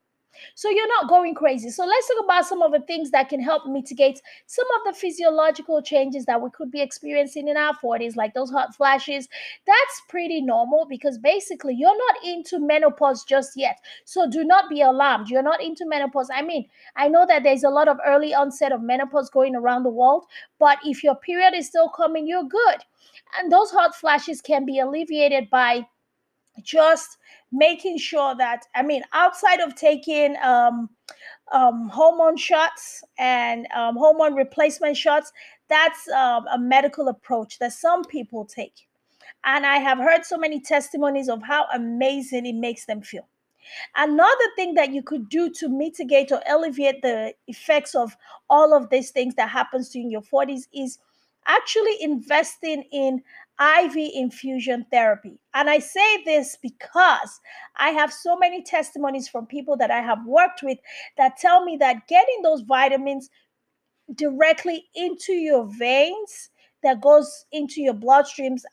So 0.55 0.69
you're 0.69 0.87
not 0.87 1.09
going 1.09 1.35
crazy. 1.35 1.69
So 1.69 1.85
let's 1.85 2.07
talk 2.07 2.23
about 2.23 2.45
some 2.45 2.61
of 2.61 2.71
the 2.71 2.79
things 2.81 3.11
that 3.11 3.29
can 3.29 3.41
help 3.41 3.67
mitigate 3.67 4.21
some 4.45 4.65
of 4.77 4.93
the 4.93 4.99
physiological 4.99 5.81
changes 5.81 6.25
that 6.25 6.41
we 6.41 6.49
could 6.51 6.71
be 6.71 6.81
experiencing 6.81 7.47
in 7.47 7.57
our 7.57 7.73
40s, 7.75 8.15
like 8.15 8.33
those 8.33 8.51
hot 8.51 8.75
flashes. 8.75 9.27
That's 9.67 10.01
pretty 10.09 10.41
normal 10.41 10.85
because 10.89 11.17
basically 11.17 11.75
you're 11.75 11.97
not 11.97 12.25
into 12.25 12.59
menopause 12.59 13.23
just 13.23 13.53
yet. 13.55 13.77
So 14.05 14.29
do 14.29 14.43
not 14.43 14.69
be 14.69 14.81
alarmed. 14.81 15.29
You're 15.29 15.43
not 15.43 15.61
into 15.61 15.85
menopause. 15.85 16.29
I 16.33 16.41
mean, 16.41 16.67
I 16.95 17.07
know 17.07 17.25
that 17.27 17.43
there's 17.43 17.63
a 17.63 17.69
lot 17.69 17.87
of 17.87 17.97
early 18.05 18.33
onset 18.33 18.71
of 18.71 18.81
menopause 18.81 19.29
going 19.29 19.55
around 19.55 19.83
the 19.83 19.89
world, 19.89 20.25
but 20.59 20.77
if 20.83 21.03
your 21.03 21.15
period 21.15 21.53
is 21.55 21.67
still 21.67 21.89
coming, 21.89 22.27
you're 22.27 22.43
good. 22.43 22.77
And 23.39 23.51
those 23.51 23.71
hot 23.71 23.95
flashes 23.95 24.41
can 24.41 24.65
be 24.65 24.79
alleviated 24.79 25.49
by 25.49 25.87
just 26.63 27.17
making 27.51 27.97
sure 27.97 28.35
that 28.35 28.65
i 28.75 28.83
mean 28.83 29.03
outside 29.13 29.59
of 29.59 29.75
taking 29.75 30.35
um, 30.43 30.89
um, 31.51 31.89
hormone 31.89 32.37
shots 32.37 33.03
and 33.17 33.67
um, 33.75 33.95
hormone 33.95 34.35
replacement 34.35 34.95
shots 34.95 35.31
that's 35.71 36.07
um, 36.09 36.45
a 36.47 36.59
medical 36.59 37.07
approach 37.07 37.57
that 37.59 37.71
some 37.71 38.03
people 38.03 38.45
take. 38.45 38.87
And 39.45 39.65
i 39.65 39.77
have 39.77 39.97
heard 39.97 40.25
so 40.25 40.37
many 40.37 40.59
testimonies 40.59 41.29
of 41.29 41.41
how 41.41 41.65
amazing 41.73 42.45
it 42.45 42.55
makes 42.55 42.85
them 42.85 43.01
feel. 43.01 43.27
Another 43.95 44.45
thing 44.55 44.73
that 44.73 44.91
you 44.91 45.01
could 45.01 45.29
do 45.29 45.49
to 45.51 45.69
mitigate 45.69 46.31
or 46.31 46.41
alleviate 46.49 47.01
the 47.01 47.33
effects 47.47 47.95
of 47.95 48.15
all 48.49 48.73
of 48.73 48.89
these 48.89 49.11
things 49.11 49.35
that 49.35 49.49
happens 49.49 49.89
to 49.89 49.99
you 49.99 50.05
in 50.05 50.11
your 50.11 50.21
40s 50.21 50.67
is 50.73 50.99
actually 51.47 51.95
investing 52.01 52.83
in 52.91 53.23
IV 53.61 53.95
infusion 54.15 54.85
therapy. 54.91 55.39
And 55.53 55.69
I 55.69 55.79
say 55.79 56.23
this 56.23 56.57
because 56.61 57.39
I 57.77 57.89
have 57.89 58.11
so 58.11 58.37
many 58.37 58.63
testimonies 58.63 59.27
from 59.27 59.45
people 59.45 59.77
that 59.77 59.91
I 59.91 60.01
have 60.01 60.25
worked 60.25 60.63
with 60.63 60.79
that 61.17 61.37
tell 61.37 61.63
me 61.63 61.77
that 61.77 62.07
getting 62.07 62.41
those 62.41 62.61
vitamins 62.61 63.29
directly 64.15 64.85
into 64.95 65.33
your 65.33 65.65
veins 65.65 66.49
that 66.83 67.01
goes 67.01 67.45
into 67.51 67.81
your 67.81 67.93
bloodstreams, 67.93 68.63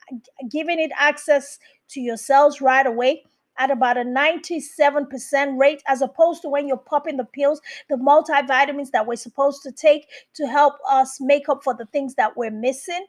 giving 0.50 0.80
it 0.80 0.90
access 0.96 1.58
to 1.90 2.00
your 2.00 2.16
cells 2.16 2.60
right 2.60 2.86
away 2.86 3.22
at 3.58 3.70
about 3.70 3.98
a 3.98 4.02
97% 4.02 5.58
rate, 5.58 5.82
as 5.88 6.00
opposed 6.00 6.42
to 6.42 6.48
when 6.48 6.68
you're 6.68 6.76
popping 6.76 7.16
the 7.16 7.24
pills, 7.24 7.60
the 7.90 7.96
multivitamins 7.96 8.90
that 8.92 9.06
we're 9.06 9.16
supposed 9.16 9.62
to 9.64 9.72
take 9.72 10.06
to 10.34 10.46
help 10.46 10.74
us 10.88 11.20
make 11.20 11.48
up 11.48 11.62
for 11.64 11.74
the 11.74 11.86
things 11.86 12.14
that 12.14 12.36
we're 12.36 12.50
missing. 12.52 13.04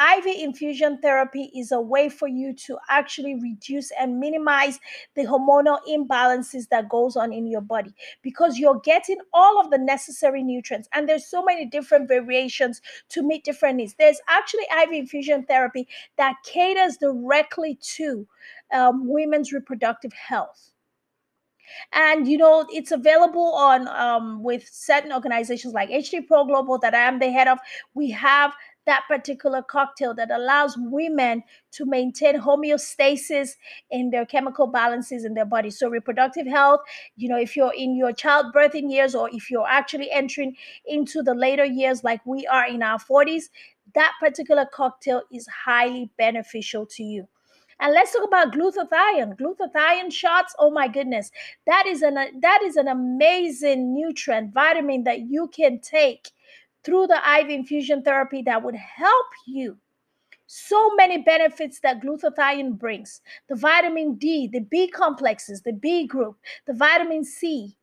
IV 0.00 0.26
infusion 0.26 0.98
therapy 1.00 1.50
is 1.54 1.72
a 1.72 1.80
way 1.80 2.08
for 2.08 2.28
you 2.28 2.52
to 2.54 2.78
actually 2.88 3.34
reduce 3.34 3.90
and 3.98 4.20
minimize 4.20 4.78
the 5.14 5.24
hormonal 5.24 5.78
imbalances 5.88 6.68
that 6.68 6.88
goes 6.88 7.16
on 7.16 7.32
in 7.32 7.46
your 7.46 7.60
body 7.60 7.92
because 8.22 8.58
you're 8.58 8.80
getting 8.80 9.18
all 9.32 9.60
of 9.60 9.70
the 9.70 9.78
necessary 9.78 10.42
nutrients 10.42 10.88
and 10.94 11.08
there's 11.08 11.26
so 11.26 11.42
many 11.42 11.66
different 11.66 12.06
variations 12.08 12.80
to 13.08 13.22
meet 13.22 13.44
different 13.44 13.76
needs. 13.76 13.94
There's 13.98 14.20
actually 14.28 14.66
IV 14.82 14.92
infusion 14.92 15.44
therapy 15.44 15.88
that 16.16 16.36
caters 16.44 16.96
directly 16.96 17.78
to 17.96 18.26
um, 18.72 19.08
women's 19.08 19.52
reproductive 19.52 20.12
health 20.12 20.72
and 21.92 22.28
you 22.28 22.38
know 22.38 22.66
it's 22.70 22.92
available 22.92 23.54
on 23.54 23.88
um, 23.88 24.42
with 24.42 24.68
certain 24.70 25.12
organizations 25.12 25.74
like 25.74 25.88
hd 25.90 26.26
pro 26.26 26.44
global 26.44 26.78
that 26.78 26.94
i 26.94 26.98
am 26.98 27.18
the 27.18 27.30
head 27.30 27.48
of 27.48 27.58
we 27.94 28.10
have 28.10 28.52
that 28.88 29.04
particular 29.06 29.60
cocktail 29.62 30.14
that 30.14 30.30
allows 30.30 30.74
women 30.78 31.42
to 31.72 31.84
maintain 31.84 32.40
homeostasis 32.40 33.50
in 33.90 34.08
their 34.08 34.24
chemical 34.24 34.66
balances 34.66 35.26
in 35.26 35.34
their 35.34 35.44
body. 35.44 35.70
So, 35.70 35.90
reproductive 35.90 36.46
health, 36.46 36.80
you 37.14 37.28
know, 37.28 37.38
if 37.38 37.54
you're 37.54 37.74
in 37.76 37.94
your 37.94 38.12
childbirthing 38.12 38.90
years 38.90 39.14
or 39.14 39.28
if 39.30 39.50
you're 39.50 39.68
actually 39.68 40.10
entering 40.10 40.56
into 40.86 41.22
the 41.22 41.34
later 41.34 41.66
years 41.66 42.02
like 42.02 42.24
we 42.24 42.46
are 42.46 42.66
in 42.66 42.82
our 42.82 42.98
40s, 42.98 43.44
that 43.94 44.14
particular 44.20 44.64
cocktail 44.72 45.22
is 45.30 45.46
highly 45.46 46.10
beneficial 46.16 46.86
to 46.86 47.02
you. 47.02 47.28
And 47.80 47.92
let's 47.92 48.12
talk 48.12 48.26
about 48.26 48.52
glutathione. 48.54 49.38
Glutathione 49.38 50.12
shots, 50.12 50.54
oh 50.58 50.70
my 50.70 50.88
goodness. 50.88 51.30
That 51.66 51.86
is 51.86 52.00
an 52.00 52.14
that 52.40 52.62
is 52.64 52.76
an 52.76 52.88
amazing 52.88 53.94
nutrient, 53.94 54.54
vitamin 54.54 55.04
that 55.04 55.20
you 55.20 55.48
can 55.48 55.78
take 55.78 56.30
through 56.84 57.06
the 57.06 57.20
IV 57.40 57.50
infusion 57.50 58.02
therapy 58.02 58.42
that 58.42 58.62
would 58.62 58.74
help 58.74 59.26
you. 59.46 59.78
So 60.46 60.94
many 60.94 61.18
benefits 61.18 61.80
that 61.80 62.00
glutathione 62.00 62.78
brings 62.78 63.20
the 63.48 63.56
vitamin 63.56 64.14
D, 64.14 64.48
the 64.50 64.60
B 64.60 64.88
complexes, 64.88 65.62
the 65.62 65.72
B 65.72 66.06
group, 66.06 66.36
the 66.66 66.72
vitamin 66.72 67.24
C, 67.24 67.76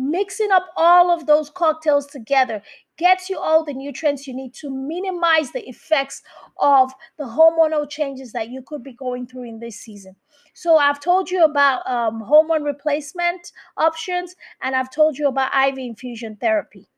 Mixing 0.00 0.52
up 0.52 0.68
all 0.76 1.10
of 1.10 1.26
those 1.26 1.50
cocktails 1.50 2.06
together 2.06 2.62
gets 2.98 3.28
you 3.28 3.36
all 3.36 3.64
the 3.64 3.74
nutrients 3.74 4.28
you 4.28 4.34
need 4.34 4.54
to 4.54 4.70
minimize 4.70 5.50
the 5.50 5.68
effects 5.68 6.22
of 6.58 6.92
the 7.18 7.24
hormonal 7.24 7.90
changes 7.90 8.30
that 8.30 8.48
you 8.48 8.62
could 8.62 8.84
be 8.84 8.92
going 8.92 9.26
through 9.26 9.42
in 9.42 9.58
this 9.58 9.80
season. 9.80 10.14
So, 10.54 10.76
I've 10.76 11.00
told 11.00 11.32
you 11.32 11.42
about 11.42 11.84
um, 11.90 12.20
hormone 12.20 12.62
replacement 12.62 13.50
options 13.76 14.36
and 14.62 14.76
I've 14.76 14.92
told 14.92 15.18
you 15.18 15.26
about 15.26 15.50
IV 15.68 15.78
infusion 15.78 16.36
therapy. 16.36 16.88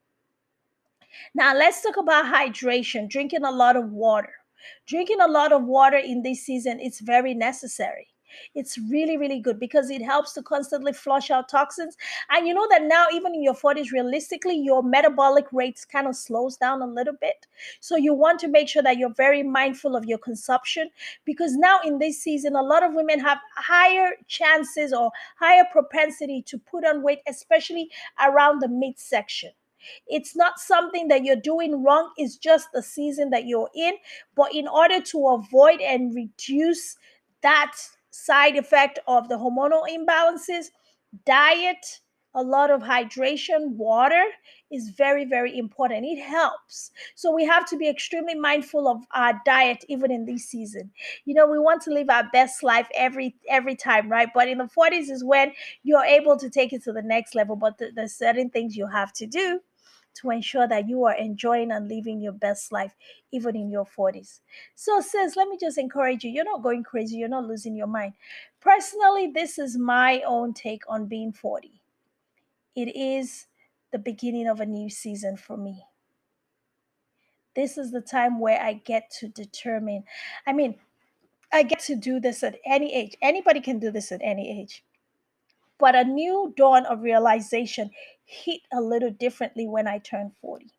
Now, 1.33 1.55
let's 1.55 1.81
talk 1.81 1.97
about 1.97 2.33
hydration, 2.33 3.09
drinking 3.09 3.43
a 3.43 3.51
lot 3.51 3.75
of 3.75 3.91
water. 3.91 4.33
Drinking 4.87 5.21
a 5.21 5.27
lot 5.27 5.51
of 5.51 5.63
water 5.63 5.97
in 5.97 6.21
this 6.21 6.45
season 6.45 6.79
is 6.79 6.99
very 6.99 7.33
necessary. 7.33 8.07
It's 8.55 8.77
really, 8.77 9.17
really 9.17 9.39
good 9.39 9.59
because 9.59 9.89
it 9.89 10.01
helps 10.01 10.33
to 10.33 10.41
constantly 10.41 10.93
flush 10.93 11.31
out 11.31 11.49
toxins. 11.49 11.97
And 12.29 12.47
you 12.47 12.53
know 12.53 12.67
that 12.69 12.83
now, 12.83 13.07
even 13.11 13.33
in 13.33 13.43
your 13.43 13.53
40s, 13.53 13.91
realistically, 13.91 14.55
your 14.55 14.83
metabolic 14.83 15.45
rates 15.51 15.85
kind 15.85 16.07
of 16.07 16.15
slows 16.15 16.57
down 16.57 16.81
a 16.81 16.87
little 16.87 17.15
bit. 17.19 17.47
So 17.79 17.95
you 17.95 18.13
want 18.13 18.39
to 18.41 18.47
make 18.47 18.69
sure 18.69 18.83
that 18.83 18.97
you're 18.97 19.13
very 19.13 19.43
mindful 19.43 19.95
of 19.95 20.05
your 20.05 20.17
consumption 20.17 20.89
because 21.25 21.55
now 21.55 21.79
in 21.83 21.99
this 21.99 22.21
season, 22.21 22.55
a 22.55 22.63
lot 22.63 22.83
of 22.83 22.93
women 22.93 23.19
have 23.19 23.39
higher 23.55 24.11
chances 24.27 24.93
or 24.93 25.11
higher 25.39 25.65
propensity 25.71 26.41
to 26.43 26.57
put 26.57 26.85
on 26.85 27.03
weight, 27.03 27.19
especially 27.27 27.89
around 28.19 28.61
the 28.61 28.69
midsection. 28.69 29.51
It's 30.07 30.35
not 30.35 30.59
something 30.59 31.07
that 31.09 31.23
you're 31.23 31.35
doing 31.35 31.83
wrong, 31.83 32.11
it's 32.17 32.37
just 32.37 32.67
the 32.73 32.81
season 32.81 33.29
that 33.31 33.45
you're 33.45 33.69
in. 33.75 33.93
But 34.35 34.53
in 34.53 34.67
order 34.67 35.01
to 35.01 35.27
avoid 35.27 35.81
and 35.81 36.13
reduce 36.15 36.97
that 37.41 37.73
side 38.11 38.55
effect 38.55 38.99
of 39.07 39.29
the 39.29 39.35
hormonal 39.37 39.83
imbalances, 39.89 40.67
diet, 41.25 41.99
a 42.33 42.41
lot 42.41 42.71
of 42.71 42.81
hydration, 42.81 43.75
water 43.75 44.23
is 44.71 44.89
very, 44.91 45.25
very 45.25 45.57
important. 45.57 46.05
It 46.05 46.21
helps. 46.21 46.91
So 47.13 47.29
we 47.29 47.43
have 47.45 47.65
to 47.67 47.77
be 47.77 47.89
extremely 47.89 48.35
mindful 48.35 48.87
of 48.87 49.03
our 49.13 49.41
diet 49.45 49.83
even 49.89 50.11
in 50.11 50.25
this 50.25 50.45
season. 50.45 50.91
You 51.25 51.33
know, 51.33 51.45
we 51.45 51.59
want 51.59 51.81
to 51.83 51.91
live 51.91 52.09
our 52.09 52.29
best 52.31 52.63
life 52.63 52.87
every 52.95 53.35
every 53.49 53.75
time, 53.75 54.09
right? 54.09 54.29
But 54.33 54.47
in 54.47 54.59
the 54.59 54.69
40s 54.69 55.09
is 55.09 55.25
when 55.25 55.51
you're 55.83 56.05
able 56.05 56.37
to 56.37 56.49
take 56.49 56.71
it 56.71 56.83
to 56.85 56.93
the 56.93 57.01
next 57.01 57.35
level. 57.35 57.57
But 57.57 57.77
th- 57.77 57.95
there's 57.95 58.13
certain 58.13 58.49
things 58.49 58.77
you 58.77 58.87
have 58.87 59.11
to 59.13 59.27
do 59.27 59.59
to 60.15 60.29
ensure 60.29 60.67
that 60.67 60.87
you 60.87 61.05
are 61.05 61.15
enjoying 61.15 61.71
and 61.71 61.87
living 61.87 62.19
your 62.19 62.33
best 62.33 62.71
life 62.71 62.95
even 63.31 63.55
in 63.55 63.69
your 63.69 63.85
40s. 63.85 64.39
So, 64.75 64.99
sis, 64.99 65.35
let 65.35 65.47
me 65.47 65.57
just 65.59 65.77
encourage 65.77 66.23
you. 66.23 66.31
You're 66.31 66.45
not 66.45 66.63
going 66.63 66.83
crazy, 66.83 67.17
you're 67.17 67.29
not 67.29 67.47
losing 67.47 67.75
your 67.75 67.87
mind. 67.87 68.13
Personally, 68.59 69.31
this 69.33 69.57
is 69.57 69.77
my 69.77 70.21
own 70.25 70.53
take 70.53 70.83
on 70.87 71.05
being 71.05 71.31
40. 71.31 71.81
It 72.75 72.95
is 72.95 73.47
the 73.91 73.99
beginning 73.99 74.47
of 74.47 74.61
a 74.61 74.65
new 74.65 74.89
season 74.89 75.37
for 75.37 75.57
me. 75.57 75.83
This 77.55 77.77
is 77.77 77.91
the 77.91 78.01
time 78.01 78.39
where 78.39 78.61
I 78.61 78.73
get 78.73 79.11
to 79.19 79.27
determine. 79.27 80.03
I 80.47 80.53
mean, 80.53 80.75
I 81.51 81.63
get 81.63 81.79
to 81.81 81.95
do 81.95 82.19
this 82.19 82.43
at 82.43 82.57
any 82.65 82.93
age. 82.93 83.17
Anybody 83.21 83.59
can 83.59 83.79
do 83.79 83.91
this 83.91 84.11
at 84.11 84.21
any 84.23 84.61
age. 84.61 84.83
But 85.81 85.95
a 85.95 86.03
new 86.03 86.53
dawn 86.55 86.85
of 86.85 87.01
realization 87.01 87.89
hit 88.23 88.61
a 88.71 88.79
little 88.79 89.11
differently 89.11 89.67
when 89.67 89.87
I 89.87 89.97
turned 89.97 90.31
40. 90.39 90.71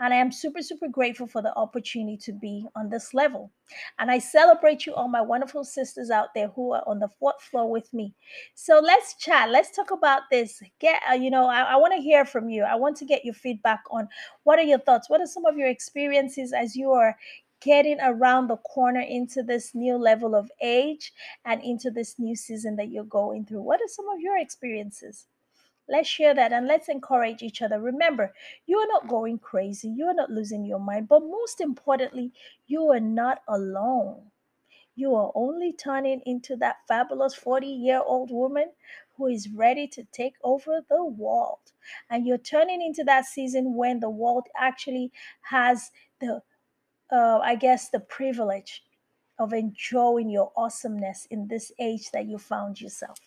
And 0.00 0.14
I 0.14 0.16
am 0.16 0.30
super, 0.30 0.62
super 0.62 0.88
grateful 0.88 1.26
for 1.26 1.42
the 1.42 1.54
opportunity 1.56 2.16
to 2.18 2.32
be 2.32 2.66
on 2.76 2.88
this 2.88 3.14
level. 3.14 3.50
And 3.98 4.10
I 4.10 4.18
celebrate 4.18 4.86
you, 4.86 4.94
all 4.94 5.08
my 5.08 5.20
wonderful 5.20 5.64
sisters 5.64 6.10
out 6.10 6.34
there 6.34 6.48
who 6.48 6.72
are 6.72 6.82
on 6.86 6.98
the 6.98 7.08
fourth 7.18 7.42
floor 7.42 7.70
with 7.70 7.92
me. 7.92 8.14
So 8.54 8.80
let's 8.82 9.16
chat. 9.16 9.50
Let's 9.50 9.74
talk 9.74 9.90
about 9.90 10.22
this. 10.30 10.62
Get, 10.80 11.02
uh, 11.10 11.14
you 11.14 11.30
know, 11.30 11.46
I, 11.46 11.62
I 11.62 11.76
want 11.76 11.94
to 11.94 12.00
hear 12.00 12.24
from 12.24 12.48
you. 12.48 12.62
I 12.62 12.74
want 12.74 12.96
to 12.98 13.04
get 13.04 13.24
your 13.24 13.34
feedback 13.34 13.82
on 13.90 14.08
what 14.44 14.58
are 14.58 14.62
your 14.62 14.78
thoughts? 14.78 15.10
What 15.10 15.20
are 15.20 15.26
some 15.26 15.46
of 15.46 15.56
your 15.56 15.68
experiences 15.68 16.52
as 16.52 16.76
you 16.76 16.92
are 16.92 17.16
getting 17.60 17.98
around 18.00 18.48
the 18.48 18.56
corner 18.56 19.00
into 19.00 19.42
this 19.42 19.74
new 19.74 19.96
level 19.96 20.34
of 20.34 20.50
age 20.60 21.12
and 21.44 21.62
into 21.62 21.90
this 21.90 22.18
new 22.18 22.36
season 22.36 22.76
that 22.76 22.90
you're 22.90 23.04
going 23.04 23.44
through? 23.44 23.62
What 23.62 23.80
are 23.80 23.88
some 23.88 24.08
of 24.08 24.20
your 24.20 24.38
experiences? 24.38 25.26
Let's 25.88 26.08
share 26.08 26.34
that 26.34 26.52
and 26.52 26.66
let's 26.66 26.88
encourage 26.88 27.42
each 27.42 27.62
other. 27.62 27.80
Remember, 27.80 28.34
you 28.66 28.78
are 28.78 28.88
not 28.88 29.08
going 29.08 29.38
crazy, 29.38 29.88
you 29.88 30.06
are 30.06 30.14
not 30.14 30.30
losing 30.30 30.64
your 30.64 30.80
mind, 30.80 31.08
but 31.08 31.20
most 31.20 31.60
importantly, 31.60 32.32
you 32.66 32.90
are 32.90 33.00
not 33.00 33.42
alone. 33.48 34.32
You 34.96 35.14
are 35.14 35.30
only 35.34 35.72
turning 35.72 36.22
into 36.24 36.56
that 36.56 36.76
fabulous 36.88 37.34
40 37.34 37.66
year 37.66 38.02
old 38.04 38.30
woman 38.30 38.72
who 39.16 39.26
is 39.26 39.48
ready 39.48 39.86
to 39.88 40.04
take 40.10 40.34
over 40.42 40.80
the 40.88 41.04
world. 41.04 41.72
And 42.10 42.26
you're 42.26 42.38
turning 42.38 42.82
into 42.82 43.04
that 43.04 43.26
season 43.26 43.74
when 43.74 44.00
the 44.00 44.10
world 44.10 44.46
actually 44.58 45.12
has 45.42 45.90
the, 46.20 46.42
uh, 47.10 47.38
I 47.42 47.54
guess, 47.54 47.88
the 47.88 48.00
privilege 48.00 48.82
of 49.38 49.52
enjoying 49.52 50.30
your 50.30 50.52
awesomeness 50.56 51.26
in 51.30 51.46
this 51.48 51.72
age 51.78 52.10
that 52.12 52.26
you 52.26 52.38
found 52.38 52.80
yourself. 52.80 53.18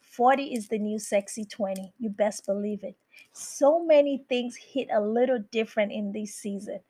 40 0.00 0.54
is 0.54 0.68
the 0.68 0.78
new 0.78 0.98
sexy 0.98 1.44
20. 1.44 1.92
You 1.98 2.10
best 2.10 2.46
believe 2.46 2.84
it. 2.84 2.96
So 3.32 3.84
many 3.84 4.24
things 4.28 4.56
hit 4.56 4.88
a 4.92 5.00
little 5.00 5.38
different 5.50 5.92
in 5.92 6.12
this 6.12 6.34
season. 6.34 6.80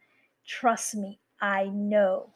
Trust 0.47 0.97
me, 0.97 1.21
I 1.41 1.67
know. 1.67 2.31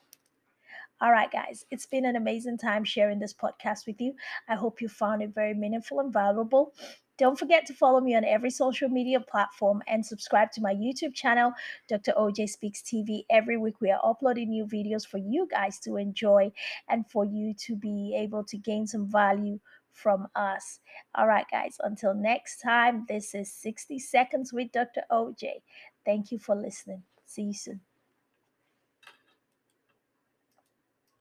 All 1.01 1.13
right, 1.13 1.31
guys, 1.31 1.67
it's 1.71 1.87
been 1.87 2.07
an 2.07 2.17
amazing 2.17 2.57
time 2.57 2.83
sharing 2.83 3.19
this 3.19 3.35
podcast 3.35 3.87
with 3.87 4.01
you. 4.01 4.15
I 4.49 4.55
hope 4.55 4.81
you 4.81 4.89
found 4.89 5.23
it 5.23 5.35
very 5.35 5.55
meaningful 5.55 6.01
and 6.01 6.13
valuable. 6.13 6.73
Don't 7.19 7.39
forget 7.39 7.65
to 7.67 7.75
follow 7.75 8.01
me 8.01 8.15
on 8.15 8.25
every 8.25 8.51
social 8.51 8.89
media 8.89 9.21
platform 9.21 9.83
and 9.87 10.05
subscribe 10.05 10.53
to 10.53 10.61
my 10.61 10.75
YouTube 10.75 11.15
channel, 11.15 11.53
Dr. 11.89 12.13
OJ 12.13 12.49
Speaks 12.49 12.83
TV. 12.83 13.25
Every 13.31 13.57
week 13.57 13.81
we 13.81 13.91
are 13.91 14.01
uploading 14.05 14.51
new 14.51 14.67
videos 14.67 15.07
for 15.07 15.19
you 15.19 15.49
guys 15.51 15.79
to 15.81 15.97
enjoy 15.97 16.53
and 16.89 17.09
for 17.11 17.25
you 17.25 17.55
to 17.67 17.75
be 17.75 18.15
able 18.17 18.45
to 18.45 18.59
gain 18.59 18.87
some 18.87 19.11
value 19.11 19.59
from 19.93 20.29
us. 20.37 20.81
All 21.15 21.27
right, 21.27 21.47
guys, 21.51 21.77
until 21.81 22.15
next 22.15 22.59
time, 22.59 23.07
this 23.09 23.35
is 23.35 23.51
60 23.53 23.99
Seconds 23.99 24.53
with 24.53 24.73
Dr. 24.73 25.03
OJ. 25.11 25.63
Thank 26.05 26.31
you 26.31 26.39
for 26.39 26.55
listening. 26.55 27.03
See 27.25 27.43
you 27.43 27.55
soon. 27.55 27.86